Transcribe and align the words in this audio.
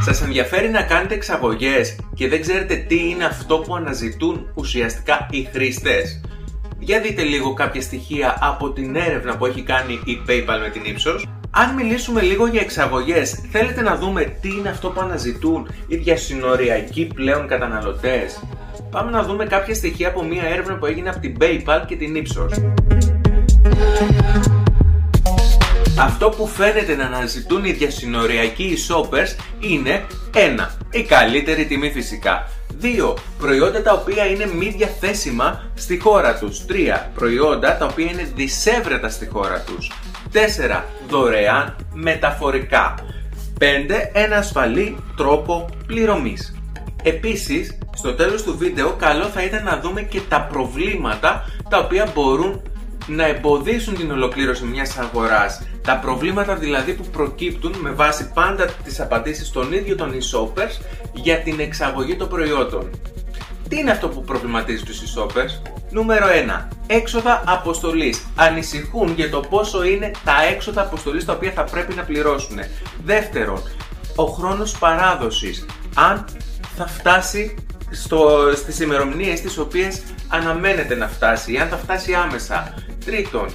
Σας 0.00 0.22
ενδιαφέρει 0.22 0.68
να 0.68 0.82
κάνετε 0.82 1.14
εξαγωγές 1.14 1.98
και 2.14 2.28
δεν 2.28 2.40
ξέρετε 2.40 2.74
τι 2.74 3.08
είναι 3.08 3.24
αυτό 3.24 3.58
που 3.58 3.74
αναζητούν 3.74 4.50
ουσιαστικά 4.54 5.26
οι 5.30 5.48
χρήστες; 5.52 6.20
Για 6.86 7.00
δείτε 7.00 7.22
λίγο 7.22 7.52
κάποια 7.54 7.80
στοιχεία 7.82 8.38
από 8.40 8.70
την 8.70 8.96
έρευνα 8.96 9.36
που 9.36 9.46
έχει 9.46 9.62
κάνει 9.62 10.00
η 10.04 10.22
PayPal 10.28 10.58
με 10.60 10.70
την 10.72 10.82
Ipsos. 10.84 11.22
Αν 11.50 11.74
μιλήσουμε 11.74 12.20
λίγο 12.20 12.46
για 12.46 12.60
εξαγωγές, 12.60 13.30
θέλετε 13.50 13.82
να 13.82 13.96
δούμε 13.96 14.36
τι 14.40 14.48
είναι 14.48 14.68
αυτό 14.68 14.90
που 14.90 15.00
αναζητούν 15.00 15.68
οι 15.86 15.96
διασυνοριακοί 15.96 17.06
πλέον 17.14 17.46
καταναλωτές; 17.46 18.42
Πάμε 18.90 19.10
να 19.10 19.22
δούμε 19.22 19.44
κάποια 19.44 19.74
στοιχεία 19.74 20.08
από 20.08 20.24
μια 20.24 20.42
έρευνα 20.42 20.74
που 20.76 20.86
έγινε 20.86 21.08
από 21.08 21.18
την 21.18 21.36
PayPal 21.40 21.82
και 21.86 21.96
την 21.96 22.24
Ipsos. 22.24 22.62
Αυτό 25.98 26.28
που 26.28 26.46
φαίνεται 26.46 26.96
να 26.96 27.04
αναζητούν 27.04 27.64
οι 27.64 27.72
διασυνοριακοί 27.72 28.76
shoppers 28.88 29.36
είναι 29.60 30.04
1. 30.34 30.68
Η 30.90 31.02
καλύτερη 31.02 31.66
τιμή 31.66 31.90
φυσικά. 31.90 32.48
2. 32.82 33.14
Προϊόντα 33.38 33.82
τα 33.82 33.92
οποία 33.92 34.26
είναι 34.26 34.46
μη 34.46 34.74
διαθέσιμα 34.76 35.70
στη 35.74 35.98
χώρα 35.98 36.38
τους. 36.38 36.64
3. 36.68 37.10
Προϊόντα 37.14 37.76
τα 37.76 37.86
οποία 37.86 38.10
είναι 38.10 38.30
δισεύρετα 38.34 39.08
στη 39.08 39.26
χώρα 39.26 39.60
τους. 39.60 39.92
4. 40.32 40.84
Δωρεάν 41.08 41.76
μεταφορικά. 41.92 42.94
5. 43.58 44.10
Ένα 44.12 44.36
ασφαλή 44.36 44.96
τρόπο 45.16 45.68
πληρωμής. 45.86 46.54
Επίσης, 47.02 47.78
στο 47.94 48.14
τέλος 48.14 48.42
του 48.42 48.58
βίντεο 48.58 48.90
καλό 48.90 49.24
θα 49.24 49.42
ήταν 49.42 49.64
να 49.64 49.80
δούμε 49.80 50.02
και 50.02 50.20
τα 50.28 50.42
προβλήματα 50.52 51.44
τα 51.68 51.78
οποία 51.78 52.10
μπορούν 52.14 52.62
να 53.06 53.26
εμποδίσουν 53.26 53.94
την 53.94 54.10
ολοκλήρωση 54.10 54.64
μιας 54.64 54.98
αγοράς. 54.98 55.60
Τα 55.86 55.96
προβλήματα 55.96 56.54
δηλαδή 56.54 56.92
που 56.92 57.04
προκύπτουν 57.12 57.74
με 57.80 57.90
βάση 57.90 58.30
πάντα 58.34 58.64
τις 58.66 59.00
απαντήσεις 59.00 59.50
των 59.50 59.72
ίδιων 59.72 59.96
των 59.96 60.12
e-shoppers 60.12 60.80
για 61.12 61.38
την 61.38 61.60
εξαγωγή 61.60 62.16
των 62.16 62.28
προϊόντων. 62.28 62.90
Τι 63.68 63.78
είναι 63.78 63.90
αυτό 63.90 64.08
που 64.08 64.22
προβληματίζει 64.22 64.84
τους 64.84 65.00
e-shoppers? 65.00 65.70
Νούμερο 65.90 66.26
1. 66.62 66.68
Έξοδα 66.86 67.42
αποστολής. 67.46 68.26
Ανησυχούν 68.36 69.12
για 69.16 69.30
το 69.30 69.40
πόσο 69.40 69.84
είναι 69.84 70.10
τα 70.24 70.44
έξοδα 70.52 70.80
αποστολής 70.80 71.24
τα 71.24 71.32
οποία 71.32 71.50
θα 71.50 71.64
πρέπει 71.64 71.94
να 71.94 72.02
πληρώσουν. 72.02 72.58
Δεύτερον, 73.04 73.62
ο 74.16 74.24
χρόνος 74.24 74.78
παράδοσης. 74.78 75.66
Αν 75.94 76.24
θα 76.76 76.86
φτάσει 76.86 77.54
στο, 77.90 78.52
στις 78.54 78.80
ημερομηνίες 78.80 79.40
τις 79.40 79.58
οποίες 79.58 80.02
αναμένεται 80.28 80.94
να 80.94 81.08
φτάσει 81.08 81.52
ή 81.52 81.58
αν 81.58 81.68
θα 81.68 81.76
φτάσει 81.76 82.14
άμεσα. 82.14 82.74
Τρίτον, 83.04 83.48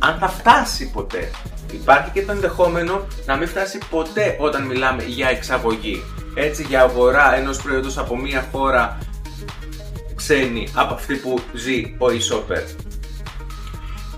αν 0.00 0.18
θα 0.18 0.28
φτάσει 0.28 0.90
ποτέ. 0.90 1.30
Υπάρχει 1.72 2.10
και 2.10 2.22
το 2.22 2.32
ενδεχόμενο 2.32 3.06
να 3.26 3.36
μην 3.36 3.48
φτάσει 3.48 3.78
ποτέ 3.90 4.36
όταν 4.40 4.62
μιλάμε 4.62 5.02
για 5.02 5.28
εξαγωγή. 5.28 6.02
Έτσι 6.34 6.62
για 6.62 6.80
αγορά 6.82 7.36
ενός 7.36 7.62
προϊόντος 7.62 7.98
από 7.98 8.16
μία 8.16 8.48
χώρα 8.52 8.98
ξένη 10.14 10.68
από 10.74 10.94
αυτή 10.94 11.14
που 11.14 11.38
ζει 11.52 11.94
ο 11.98 12.06
e-shopper. 12.06 12.74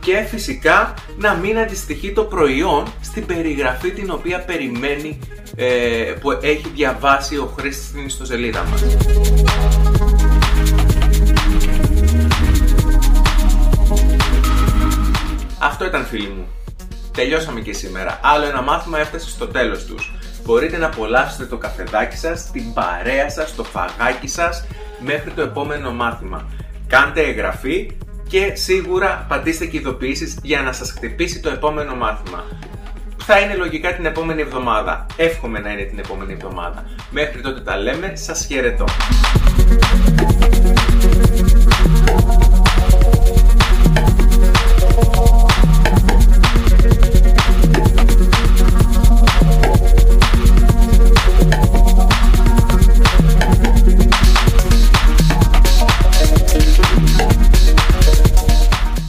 Και 0.01 0.27
φυσικά 0.31 0.95
να 1.19 1.35
μην 1.35 1.59
αντιστοιχεί 1.59 2.13
το 2.13 2.25
προϊόν 2.25 2.93
στην 3.01 3.27
περιγραφή 3.27 3.91
την 3.91 4.11
οποία 4.11 4.41
περιμένει 4.41 5.19
ε, 5.57 6.15
που 6.21 6.31
έχει 6.31 6.69
διαβάσει 6.75 7.37
ο 7.37 7.53
χρήστης 7.59 7.87
στην 7.87 8.05
ιστοσελίδα 8.05 8.65
μας. 8.65 8.83
Αυτό 15.83 15.97
ήταν 15.97 16.09
φίλοι 16.09 16.29
μου. 16.29 16.47
Τελειώσαμε 17.13 17.61
και 17.61 17.73
σήμερα. 17.73 18.21
Άλλο 18.23 18.45
ένα 18.45 18.63
μάθημα 18.63 18.99
έφτασε 18.99 19.29
στο 19.29 19.47
τέλος 19.47 19.85
τους. 19.85 20.13
Μπορείτε 20.45 20.77
να 20.77 20.87
απολαύσετε 20.87 21.45
το 21.45 21.57
καφεδάκι 21.57 22.17
σας, 22.17 22.51
την 22.51 22.73
παρέα 22.73 23.31
σας, 23.31 23.55
το 23.55 23.65
φαγάκι 23.65 24.29
σας 24.29 24.65
μέχρι 25.05 25.31
το 25.31 25.43
επόμενο 25.43 25.93
μάθημα. 25.93 26.49
Κάντε 26.87 27.21
εγγραφή 27.21 27.91
και 28.29 28.53
σίγουρα 28.55 29.27
πατήστε 29.29 29.67
και 29.67 29.77
ειδοποιήσεις 29.77 30.39
για 30.43 30.63
να 30.63 30.73
σας 30.73 30.91
χτυπήσει 30.91 31.41
το 31.41 31.49
επόμενο 31.51 31.95
μάθημα. 31.95 32.45
Θα 33.17 33.41
είναι 33.41 33.55
λογικά 33.55 33.95
την 33.95 34.07
επόμενη 34.07 34.41
εβδομάδα. 34.41 35.07
Εύχομαι 35.17 35.59
να 35.59 35.73
είναι 35.73 35.83
την 35.83 35.99
επόμενη 35.99 36.33
εβδομάδα. 36.33 36.85
Μέχρι 37.11 37.41
τότε 37.41 37.61
τα 37.61 37.77
λέμε. 37.77 38.13
Σας 38.17 38.47
χαιρετώ. 38.47 38.85